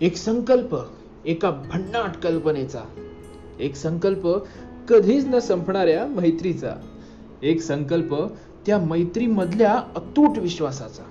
एक 0.00 0.16
संकल्प 0.16 0.76
एका 1.24 1.50
भन्नाट 1.50 2.16
कल्पनेचा. 2.16 2.80
एक 3.60 3.76
संकल्प 3.76 4.38
कधीच 4.88 5.24
न 5.26 5.38
संपणाऱ्या 5.38 6.06
मैत्रीचा. 6.06 6.74
एक 7.42 7.60
संकल्प 7.60 8.14
त्या 8.66 8.78
मैत्रीमधल्या 8.78 9.74
अतूट 9.74 10.38
विश्वासाचा. 10.38 11.02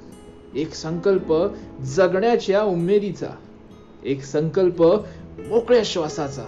एक 0.56 0.74
संकल्प 0.74 1.34
जगण्याच्या 1.82 2.64
उमेदीचा. 2.64 3.30
एक 4.04 4.24
संकल्प 4.24 4.84
मोकळ्या 5.40 5.82
श्वासाचा. 5.86 6.46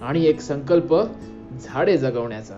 आणि 0.00 0.24
एक 0.24 0.40
संकल्प 0.40 0.96
झाडे 1.64 1.98
जगवण्याचा. 1.98 2.56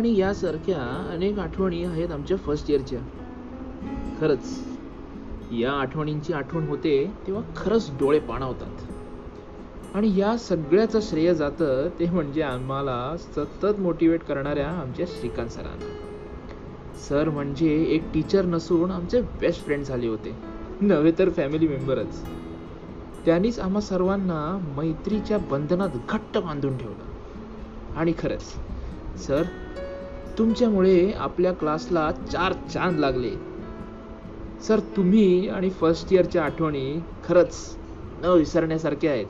आणि 0.00 0.18
यासारख्या 0.18 0.76
अनेक 1.12 1.38
आठवणी 1.38 1.84
आहेत 1.84 2.10
आमच्या 2.10 2.36
फर्स्ट 2.36 2.70
इयरच्या 2.70 3.00
खरंच 4.20 4.68
या 5.52 5.72
आठवणींची 5.72 6.32
आठवण 6.32 6.66
होते 6.68 6.92
तेव्हा 7.26 7.42
खरंच 7.56 7.90
डोळे 7.90 8.18
पाणावतात 8.18 9.96
आणि 9.96 10.12
या 10.16 10.36
सगळ्याचं 10.36 11.00
श्रेय 11.02 11.34
जातं 11.34 11.88
ते 11.98 12.10
म्हणजे 12.10 12.42
आम्हाला 12.42 13.16
सतत 13.18 13.80
मोटिवेट 13.80 14.22
करणाऱ्या 14.22 14.68
आमच्या 14.68 15.06
श्रीकांत 15.08 15.48
सरांना. 15.48 15.92
सर 17.08 17.28
म्हणजे 17.28 17.74
एक 17.84 18.12
टीचर 18.14 18.44
नसून 18.44 18.90
आमचे 18.90 19.20
बेस्ट 19.20 19.64
फ्रेंड 19.64 19.84
झाले 19.84 20.08
होते. 20.08 20.34
नव्हे 20.80 21.12
तर 21.18 21.30
फॅमिली 21.30 21.68
मेंबरच 21.68 22.24
त्यांनीच 23.24 23.58
आम्हा 23.58 23.80
सर्वांना 23.80 24.58
मैत्रीच्या 24.76 25.38
बंधनात 25.38 25.90
घट्ट 26.08 26.38
बांधून 26.38 26.76
ठेवलं. 26.78 27.98
आणि 27.98 28.12
खरंच 28.18 28.54
सर 29.26 29.42
तुमच्यामुळे 30.38 31.12
आपल्या 31.12 31.52
क्लासला 31.52 32.10
चार 32.12 32.52
चांद 32.52 32.98
लागले. 32.98 33.30
सर 34.62 34.78
तुम्ही 34.78 35.48
आणि 35.48 35.70
फर्स्ट 35.70 36.12
इयरच्या 36.12 36.44
आठवणी 36.44 37.00
खरंच 37.24 37.76
न 38.22 38.24
विसरण्यासारख्या 38.24 39.10
आहेत. 39.10 39.26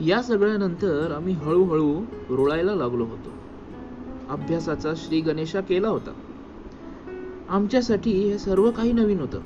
या 0.00 0.22
सगळ्यानंतर 0.22 1.12
आम्ही 1.12 1.34
हळूहळू 1.34 2.00
रुळायला 2.30 2.74
लागलो 2.74 3.04
होतो. 3.04 3.30
अभ्यासाचा 4.30 4.92
श्री 4.96 5.20
गणेशा 5.20 5.60
केला 5.60 5.88
होता. 5.88 6.10
आमच्यासाठी 7.48 8.10
हे 8.10 8.38
सर्व 8.38 8.70
काही 8.70 8.92
नवीन 8.92 9.20
होतं. 9.20 9.40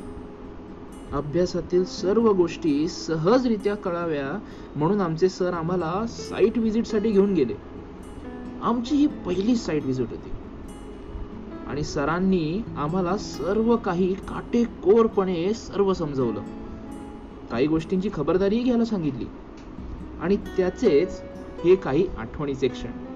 अभ्यासातील 1.12 1.84
सर्व 1.84 2.32
गोष्टी 2.32 2.88
सहजरित्या 2.88 3.74
कळाव्या 3.74 4.38
म्हणून 4.76 5.00
आमचे 5.00 5.28
सर 5.28 5.52
आम्हाला 5.52 6.06
साईट 6.08 6.58
व्हिजिटसाठी 6.58 7.10
घेऊन 7.10 7.34
गेले. 7.34 7.54
आमची 8.62 8.96
ही 8.96 9.06
पहिली 9.06 9.56
साईट 9.56 9.82
व्हिजिट 9.82 10.10
होती. 10.10 10.30
आणि 11.66 11.84
सरांनी 11.84 12.62
आम्हाला 12.76 13.16
सर्व 13.16 13.76
काही 13.76 14.14
काटेकोरपणे 14.14 15.54
सर्व 15.54 15.92
समजवलं. 15.92 16.42
काही 17.50 17.66
गोष्टींची 17.66 18.10
खबरदारीही 18.14 18.62
घ्यायला 18.62 18.84
सांगितली. 18.84 19.24
आणि 20.20 20.36
त्याचेच 20.36 21.22
हे 21.64 21.76
काही 21.76 22.06
आठवणीचे 22.18 22.68
क्षण. 22.68 23.09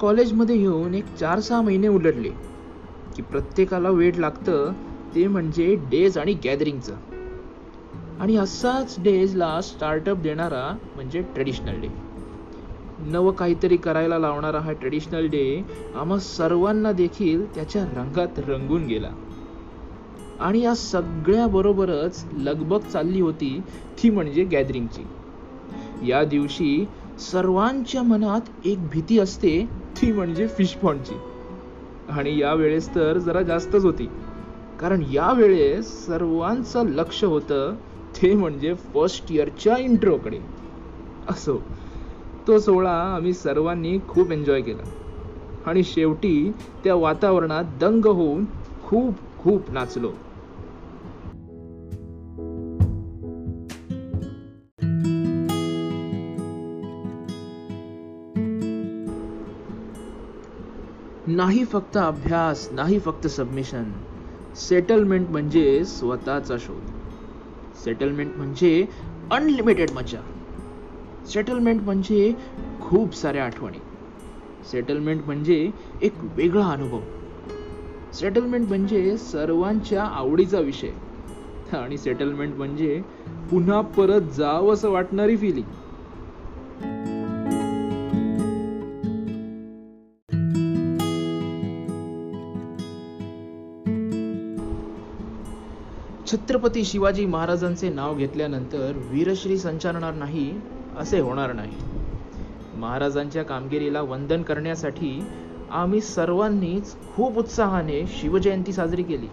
कॉलेजमध्ये 0.00 0.56
येऊन 0.56 0.94
एक 0.94 1.04
चार 1.20 1.40
सहा 1.40 1.62
महिने 1.62 1.88
उलटले. 1.88 2.28
की 3.16 3.22
प्रत्येकाला 3.22 3.90
वेळ 3.90 4.14
लागतं 4.16 4.72
ते 5.14 5.26
म्हणजे 5.26 5.74
डेज 5.90 6.18
आणि 6.18 6.32
गॅदरिंगचं. 6.32 6.94
आणि 8.20 8.36
असाच 8.36 8.96
डेजला 8.98 9.60
स्टार्टअप 9.60 10.16
देणारा 10.16 10.76
म्हणजे 10.94 11.22
ट्रेडिशनल 11.22 11.80
डे. 11.80 11.88
नवं 12.98 13.32
काहीतरी 13.32 13.76
करायला 13.76 14.18
लावणारा 14.18 14.58
हा 14.58 14.72
ट्रेडिशनल 14.72 15.26
डे 15.26 15.62
आम्हा 15.94 16.18
सर्वांना 16.18 16.92
देखील 16.92 17.54
त्याच्या 17.54 17.84
रंगात 17.84 18.38
रंगून 18.38 18.84
गेला. 18.84 19.10
आणि 20.40 20.60
या 20.60 20.74
सगळ्याबरोबरच 20.74 22.24
लगबग 22.32 22.78
चालली 22.78 23.20
होती 23.20 23.60
ती 24.02 24.10
म्हणजे 24.10 24.44
गॅदरिंगची. 24.44 25.04
या 26.10 26.24
दिवशी 26.24 26.84
सर्वांच्या 27.18 28.02
मनात 28.02 28.40
एक 28.64 28.88
भीती 28.88 29.18
असते 29.18 29.79
ती 30.02 30.12
म्हणजे 30.12 30.46
फिश 30.46 30.74
पॉन्डची 30.74 31.14
आणि 32.08 32.38
या 32.38 32.54
वेळेस 32.54 32.94
तर 32.94 33.18
जरा 33.18 33.42
जास्तच 33.42 33.84
होती. 33.84 34.08
कारण 34.80 35.02
या 35.12 35.32
वेळेस 35.32 36.06
सर्वांचं 36.06 36.88
लक्ष 36.88 37.24
होतं 37.24 37.74
ते 38.16 38.34
म्हणजे 38.34 38.74
फर्स्ट 38.74 39.32
इयरच्या 39.32 39.76
इंट्रोकडे 39.76 40.38
असो 41.28 41.58
तो 42.46 42.58
सोहळा 42.58 43.14
आम्ही 43.14 43.32
सर्वांनी 43.32 43.98
खूप 44.08 44.32
एन्जॉय 44.32 44.60
केला. 44.60 44.82
आणि 45.66 45.82
शेवटी 45.82 46.52
त्या 46.84 46.94
वातावरणात 46.94 47.64
दंग 47.80 48.06
होऊन 48.06 48.44
खूप 48.84 49.14
खूप 49.38 49.70
नाचलो. 49.70 50.12
नाही 61.36 61.64
फक्त 61.64 61.96
अभ्यास 61.96 62.68
नाही 62.72 62.98
फक्त 62.98 63.26
सबमिशन 63.26 63.84
सेटलमेंट 64.56 65.28
म्हणजे 65.30 65.84
स्वतःचा 65.84 66.56
शोध. 66.58 66.80
सेटलमेंट 67.84 68.30
म्हणजे 68.36 68.86
अनलिमिटेड 69.32 69.90
मजा 69.90 70.20
सेटलमेंट 71.26 71.82
म्हणजे 71.82 72.32
खूप 72.80 73.14
साऱ्या 73.14 73.44
आठवणी. 73.44 73.78
सेटलमेंट 74.70 75.24
म्हणजे 75.26 75.70
एक 76.02 76.12
वेगळा 76.36 76.66
अनुभव. 76.66 77.00
सेटलमेंट 78.14 78.68
म्हणजे 78.68 79.16
सर्वांच्या 79.16 80.04
आवडीचा 80.04 80.60
विषय. 80.60 80.90
आणि 81.72 81.98
सेटलमेंट 81.98 82.56
म्हणजे 82.56 83.02
पुन्हा 83.50 83.80
परत 83.80 84.20
जावं 84.20 84.72
असं 84.72 84.90
वाटणारी 84.90 85.36
फिलिंग 85.36 85.79
छत्रपती 96.32 96.84
शिवाजी 96.84 97.26
महाराजांचे 97.26 97.88
नाव 97.88 98.16
घेतल्यानंतर 98.16 98.92
वीरश्री 99.10 99.58
संचारणार 99.58 100.14
नाही 100.14 100.52
असे 100.98 101.20
होणार 101.20 101.52
नाही. 101.52 101.72
महाराजांच्या 102.74 103.42
कामगिरीला 103.42 104.00
वंदन 104.00 104.42
करण्यासाठी 104.42 105.22
आम्ही 105.70 106.00
सर्वांनीच 106.00 106.94
खूप 107.14 107.38
उत्साहाने 107.38 108.06
शिवजयंती 108.06 108.72
साजरी 108.72 109.02
केली. 109.02 109.28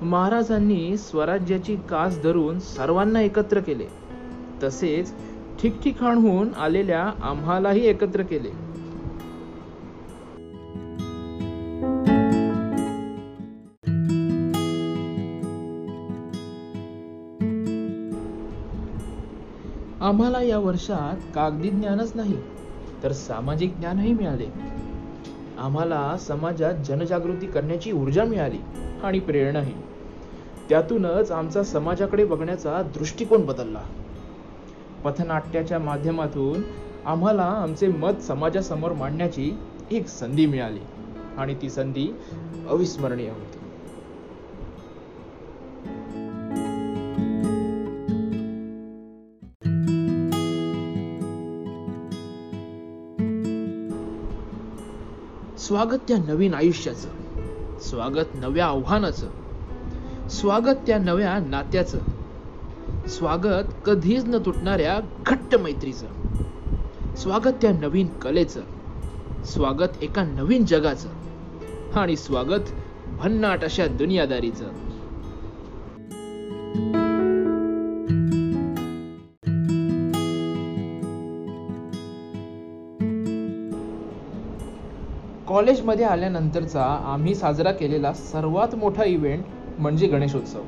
महाराजांनी 0.00 0.96
स्वराज्याची 0.96 1.76
कास 1.76 2.22
धरून 2.22 2.58
सर्वांना 2.58 3.20
एकत्र 3.20 3.60
केले. 3.60 3.86
तसेच 4.62 5.12
ठिकठिकाणहून 5.62 6.54
आलेल्या 6.54 7.12
आम्हालाही 7.22 7.86
एकत्र 7.86 8.22
केले. 8.22 8.50
आम्हाला 20.06 20.42
या 20.42 20.58
वर्षात 20.58 21.16
कागदी 21.34 21.70
ज्ञानच 21.70 22.12
नाही 22.14 22.38
तर 23.02 23.12
सामाजिक 23.12 23.76
ज्ञानही 23.76 24.12
मिळाले. 24.12 24.46
आम्हाला 25.58 26.16
समाजात 26.18 26.74
जनजागृती 26.74 27.46
करण्याची 27.46 27.92
ऊर्जा 27.92 28.24
मिळाली 28.24 28.58
आणि 29.02 29.20
प्रेरणाही. 29.20 29.72
त्यातूनच 30.68 31.30
आमचा 31.30 31.62
समाजाकडे 31.62 32.24
बघण्याचा 32.24 32.82
दृष्टिकोन 32.82 33.46
बदलला. 33.46 33.82
पथनाट्याच्या 35.04 35.78
माध्यमातून 35.78 36.62
आम्हाला 37.06 37.42
आमचे 37.42 37.88
मत 37.88 38.22
समाजासमोर 38.22 38.92
मांडण्याची 38.92 39.58
एक 39.90 40.08
संधी 40.08 40.46
मिळाली 40.46 40.80
आणि 41.38 41.54
ती 41.62 41.70
संधी 41.70 42.08
अविस्मरणीय 42.70 43.28
होती. 43.28 43.45
स्वागत 55.66 55.98
त्या 56.08 56.16
नवीन 56.18 56.54
आयुष्याचं. 56.54 57.08
स्वागत 57.80 58.34
नव्या 58.34 58.66
आव्हानाचं. 58.66 59.26
स्वागत 60.28 60.74
त्या 60.86 60.98
नव्या 60.98 61.38
नात्याचं. 61.38 61.98
स्वागत 63.08 63.64
कधीच 63.84 64.24
न 64.24 64.36
तुटणाऱ्या 64.46 65.00
घट्ट 65.26 65.56
मैत्रीचं. 65.56 66.06
स्वागत 67.14 67.54
त्या 67.62 67.72
नवीन 67.72 68.06
कलेचं. 68.06 68.60
स्वागत 69.44 70.02
एका 70.02 70.22
नवीन 70.22 70.64
जगाचं. 70.64 71.08
आणि 71.94 72.16
स्वागत 72.16 72.62
भन्नाट 73.18 73.64
अशा 73.64 73.86
दुनियादारीचं. 73.86 74.85
कॉलेजमध्ये 85.56 86.04
आल्यानंतरचा 86.04 86.82
आम्ही 87.12 87.34
साजरा 87.34 87.70
केलेला 87.72 88.12
सर्वात 88.12 88.74
मोठा 88.74 89.04
इव्हेंट 89.04 89.44
म्हणजे 89.78 90.06
गणेशोत्सव. 90.06 90.62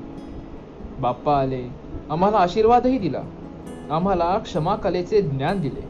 बाप्पा 0.99 1.37
आले 1.41 1.63
आम्हाला 2.11 2.37
आशीर्वादही 2.37 2.99
दिला 2.99 3.23
आम्हाला 3.91 4.39
क्षमा 4.39 4.77
कलेचे 4.77 5.21
ज्ञान 5.23 5.61
दिले 5.61 5.87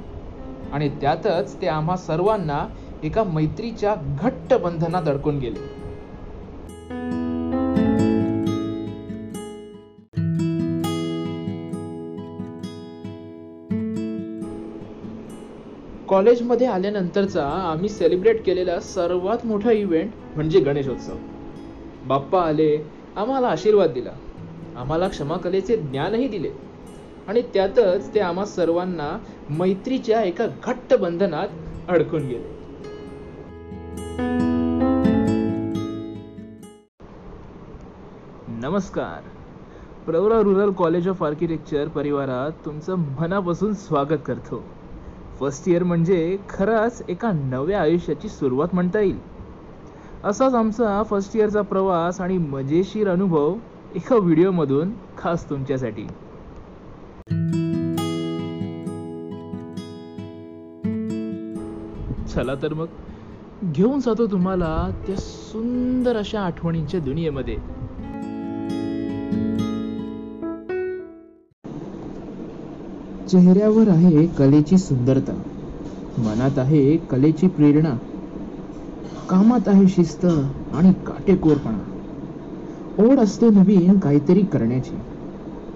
आणि 0.72 0.88
त्यातच 0.88 1.60
ते 1.60 1.66
आम्हा 1.66 1.96
सर्वांना 1.96 2.66
एका 3.02 3.24
मैत्रीच्या 3.24 3.94
घट्ट 4.18 4.54
बंधनात 4.54 5.08
अडकून 5.08 5.38
गेले. 5.38 5.77
कॉलेजमध्ये 16.08 16.66
आल्यानंतरचा 16.66 17.46
आम्ही 17.46 17.88
सेलिब्रेट 17.88 18.44
केलेला 18.44 18.80
सर्वात 18.80 19.46
मोठा 19.46 19.70
इव्हेंट 19.70 20.10
म्हणजे 20.36 20.60
गणेशोत्सव. 20.60 21.16
बाप्पा 22.04 22.42
आले 22.42 22.86
आम्हाला 23.16 23.48
आशीर्वाद 23.48 23.90
दिला. 23.90 24.10
आम्हाला 24.76 25.08
क्षमाकलेचे 25.08 25.76
ज्ञानही 25.76 26.28
दिले. 26.28 26.50
आणि 27.28 27.42
त्यातच 27.42 28.14
ते 28.14 28.20
आम्हा 28.20 28.44
सर्वांना 28.44 29.18
मैत्रीच्या 29.50 30.22
एका 30.22 30.46
घट्ट 30.64 30.94
बंधनात 30.94 31.48
अडकून 31.88 32.22
गेले. 32.22 32.58
नमस्कार. 38.48 39.28
Pravara 40.06 40.40
rural 40.40 40.70
college 40.70 41.08
of 41.08 41.22
architecture 41.22 41.88
परिवारात 41.88 42.64
तुमचं 42.64 42.94
मनापासून 42.94 43.74
स्वागत 43.74 44.22
करतो. 44.26 44.77
फर्स्ट 45.40 45.68
इयर 45.68 45.82
म्हणजे 45.82 46.36
खरंच 46.48 47.02
एका 47.08 47.30
नव्या 47.32 47.80
आयुष्याची 47.80 48.28
सुरुवात 48.28 48.68
म्हणता 48.72 49.00
येईल. 49.00 49.18
असाच 50.24 50.54
आमचा 50.54 51.02
फर्स्ट 51.02 51.36
इयरचा 51.36 51.62
प्रवास 51.62 52.20
आणि 52.20 52.38
मजेशीर 52.38 53.08
अनुभव 53.08 53.54
एका 53.94 54.16
व्हिडिओमधून 54.16 54.90
खास 55.18 55.50
तुमच्यासाठी. 55.50 56.06
चला 62.34 62.54
तर 62.62 62.74
मग 62.74 62.86
घेऊन 63.72 64.00
जातो 64.00 64.26
तुम्हाला 64.26 64.90
त्या 65.06 65.16
सुंदर 65.16 66.16
अशा 66.16 66.40
आठवणींच्या 66.40 67.00
दुनियेमध्ये. 67.00 67.56
चेहऱ्यावर 73.30 73.88
आहे 73.88 74.26
कलेची 74.26 74.78
सुंदरता. 74.78 75.32
मनात 76.16 76.58
आहे 76.58 76.96
कलेची 77.10 77.46
प्रेरणा. 77.46 77.94
कामात 79.28 79.68
आहे 79.68 79.86
शिस्त 79.88 80.24
आणि 80.24 80.92
काटेकोरपणा. 81.06 81.78
ओढ 82.98 83.18
असते 83.18 83.48
नवीन 83.50 83.98
काहीतरी 83.98 84.42
करण्याची. 84.42 84.96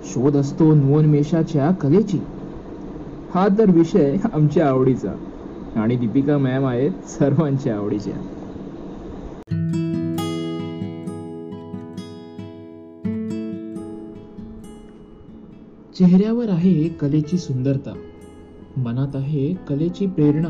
शोध 0.05 0.37
असतो 0.37 0.75
नवोन्मेषाच्या 0.75 1.71
कलेची. 1.71 2.19
हा 3.35 3.47
तर 3.59 3.71
विषय 3.71 4.17
आमच्या 4.33 4.69
आवडीचा 4.69 5.13
आणि 5.81 5.97
दीपिका 5.97 6.39
मॅम 6.39 6.67
आहेत 6.67 7.09
सर्वांच्या 7.09 7.77
आवडीच्या. 7.77 8.15
चेहऱ्यावर 15.99 16.49
आहे 16.49 16.89
कलेची 16.89 17.39
सुंदरता. 17.39 17.95
मनात 18.77 19.17
आहे 19.17 19.55
कलेची 19.69 20.07
प्रेरणा. 20.07 20.49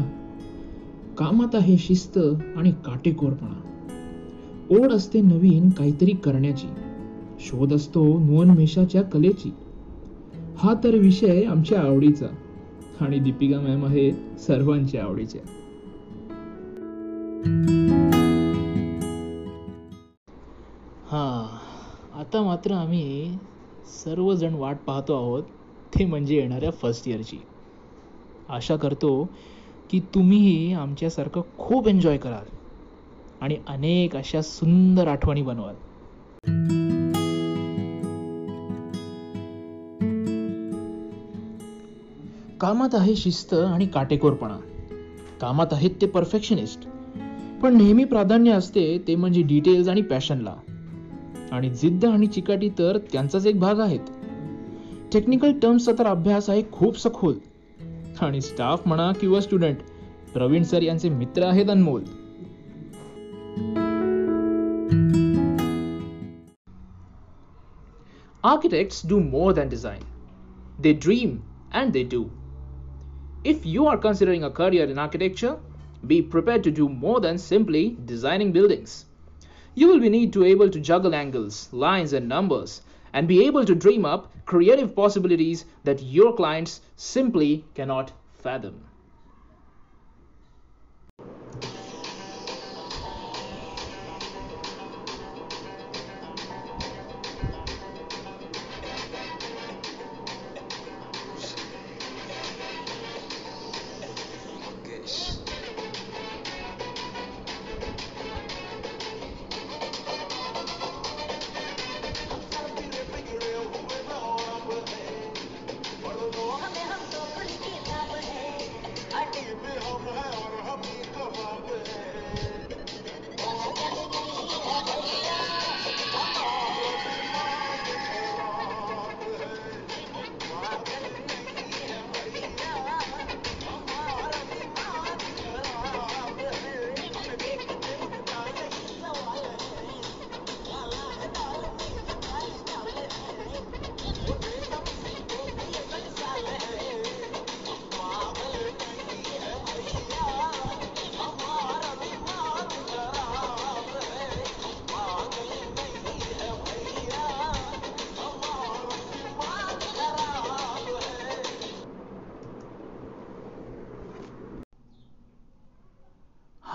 कामात 1.19 1.55
आहे 1.55 1.77
शिस्त 1.79 2.19
आणि 2.57 2.71
काटेकोरपणा. 2.71 3.61
ओढ 4.71 4.93
असते 4.93 5.21
नवीन 5.21 5.71
काहीतरी 5.71 6.11
करण्याची. 6.11 6.67
शोध 7.41 7.75
असतो 7.75 8.19
नवोन्मेषाच्या 8.19 9.03
कलेची. 9.03 9.51
हा 10.57 10.75
तर 10.85 10.95
विषय 10.95 11.43
आमच्या 11.43 11.81
आवडीचा. 11.81 12.27
आणि 13.01 13.19
दीपिका 13.19 13.61
मॅम 13.61 13.85
आहे 13.85 14.13
सर्वांच्या 14.39 15.05
आवडीच्या. 15.05 15.41
हा 21.05 21.59
आता 22.15 22.43
मात्र 22.43 22.73
आम्ही 22.73 23.39
सर्वजण 23.87 24.55
वाट 24.55 24.77
पाहतो 24.87 25.15
आहोत 25.15 25.43
ते 25.99 26.05
म्हणजे 26.05 26.37
येणाऱ्या 26.37 26.71
फर्स्ट 26.71 27.09
इयरची 27.09 27.39
आशा 28.49 28.77
करतो 28.77 29.29
की 29.91 30.01
तुम्हीही 30.01 30.73
आमच्यासारखं 30.73 31.41
खूप 31.59 31.89
एन्जॉय 31.89 32.17
कराल 32.17 32.45
आणि 33.41 33.57
अनेक 33.69 34.17
अशा 34.17 34.43
सुंदर 34.43 35.09
आठवणी 35.09 35.43
बनवाल. 35.43 35.75
कामात 42.61 42.95
आहे 42.95 43.17
शिस्त 43.17 43.55
आणि 43.55 43.87
काटेकोरपणा. 43.87 44.57
कामात 45.41 45.73
आहेत 45.73 45.91
ते 46.01 46.07
परफेक्शनिस्ट 46.07 46.87
पण 47.63 47.77
नेहमी 47.77 48.05
प्राधान्य 48.05 48.53
असते 48.53 48.99
ते 49.09 49.15
म्हणजे 49.15 49.43
डिटेल्स 49.43 49.89
आणि 49.89 50.03
पॅशनला 50.03 50.55
आणि 51.53 51.71
जिद्द 51.71 52.05
आणि 52.05 52.27
चिकाटी 52.27 52.69
तर 52.79 52.99
त्यांचाच 53.13 53.47
एक 53.47 53.59
भाग 53.61 53.81
आहेत 53.81 54.11
टेक्निकल 55.13 55.53
टर्म्सचा 55.63 55.93
तर 55.99 56.07
अभ्यास 56.07 56.49
आहे 56.51 56.63
खूप 56.73 56.99
सखोल 56.99 57.35
आणि 58.21 58.41
स्टाफ 58.41 58.89
म्हणा 58.89 59.11
किंवा 59.21 59.41
स्टुडंट 59.41 59.77
प्रवीण 60.33 60.63
सर 60.63 60.83
यांचे 60.83 61.09
मित्र 61.09 61.47
आहेत 61.47 61.71
Anmol 61.71 62.03
Architects 68.45 69.03
do 69.03 69.21
more 69.21 69.53
than 69.53 69.69
design. 69.69 70.01
They 70.79 70.93
dream 70.95 71.45
and 71.73 71.93
they 71.93 72.03
do. 72.05 72.31
If 73.45 73.65
you 73.65 73.87
are 73.87 73.97
considering 73.97 74.43
a 74.43 74.51
career 74.51 74.85
in 74.85 74.99
architecture, 74.99 75.59
be 76.05 76.23
prepared 76.23 76.65
to 76.65 76.73
do 76.73 76.89
more 76.89 77.21
than 77.21 77.39
simply 77.39 77.97
designing 78.05 78.51
buildings. 78.51 79.05
You 79.75 79.89
will 79.89 80.01
be 80.01 80.11
need 80.11 80.33
to 80.35 80.45
able 80.45 80.69
to 80.69 80.81
juggle 80.81 81.15
angles, 81.15 81.69
lines 81.73 82.13
and 82.13 82.29
numbers 82.29 82.83
and 83.13 83.27
be 83.27 83.47
able 83.47 83.65
to 83.65 83.75
dream 83.75 84.05
up 84.05 84.31
creative 84.45 84.95
possibilities 84.95 85.65
that 85.85 86.03
your 86.03 86.35
clients 86.35 86.81
simply 86.97 87.65
cannot 87.75 88.13
fathom. 88.33 88.85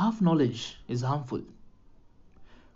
Half 0.07 0.17
knowledge 0.21 0.59
is 0.89 1.03
harmful 1.03 1.41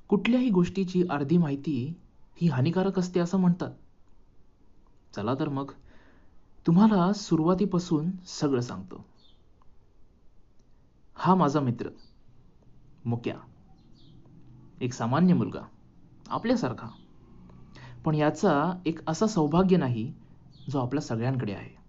कुठल्याही 0.08 0.50
गोष्टीची 0.50 1.04
अर्धी 1.10 1.38
माहिती 1.38 1.94
ही 2.42 2.48
हानिकारक 2.48 3.00
असते 3.00 3.20
असं 3.20 3.38
म्हणतात. 3.38 3.70
चला 5.16 5.34
तर 5.34 5.50
मग 5.50 5.72
तुम्हाला 6.68 7.14
सुरुवातीपासून 7.14 8.12
सगळं 8.28 8.62
सांगतो. 8.62 9.06
हा 11.16 11.36
माझा 11.36 11.60
मित्र 11.60 11.90
मुक्या. 13.06 13.36
एक 14.82 14.94
सामान्य 14.94 15.34
मुलगा 15.34 15.62
आपल्यासारखा. 16.30 16.88
पण 18.06 18.16
याचा 18.16 18.82
एक 18.86 19.00
असा 19.08 19.28
सौभाग्य 19.28 19.78
नाही 19.78 20.14
जो 20.70 20.80
आपल्या 20.80 21.02
सगळ्यांकडे 21.02 21.54
आहे. 21.54 21.82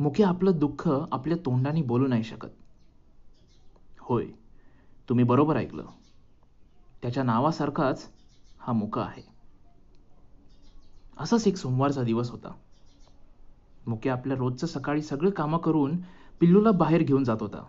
मुख्य 0.00 0.24
आपलं 0.24 0.58
दुःख 0.58 0.88
आपल्या 1.12 1.36
तोंडाने 1.44 1.82
बोलू 1.82 2.06
नाही 2.06 2.24
शकत. 2.24 2.48
होय. 4.08 4.26
तुम्ही 5.08 5.24
बरोबर 5.24 5.56
ऐकलं. 5.56 5.86
त्याच्या 7.02 7.22
नावासारखाच 7.22 8.10
हा 8.58 8.72
मुका 8.72 9.02
आहे. 9.02 9.22
असाच 11.16 11.46
एक 11.46 11.56
सोमवारचा 11.56 12.02
दिवस 12.02 12.30
होता. 12.30 12.52
मुके 13.86 14.10
आपल्या 14.10 14.36
रोजचं 14.36 14.66
सकाळी 14.66 15.02
सगळी 15.02 15.30
कामं 15.30 15.58
करून 15.58 15.96
पिल्लूला 16.40 16.70
बाहेर 16.70 17.02
घेऊन 17.02 17.24
जात 17.24 17.36
होता. 17.40 17.64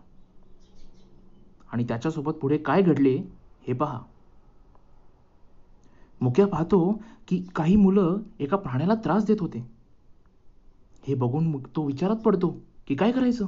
आणि 1.72 1.84
त्याच्यासोबत 1.84 2.32
पुढे 2.32 2.58
काय 2.58 2.82
घडले 2.82 3.16
हे 3.68 3.74
पहा. 3.74 4.02
मुक्या 6.22 6.48
पाहतो 6.48 7.04
की 7.28 7.46
काही 7.56 7.76
मुलं 7.76 8.18
एका 8.40 8.58
प्राण्याला 8.58 8.96
त्रास 8.96 9.26
देत 9.26 9.38
होते. 9.40 9.72
हे 11.04 11.14
बघून 11.14 11.64
तो 11.64 11.86
विचारात 11.86 12.16
पडतो 12.16 12.62
की 12.88 12.96
काय 12.96 13.12
करायचं? 13.12 13.46